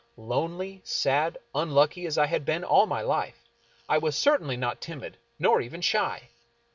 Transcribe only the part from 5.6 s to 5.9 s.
even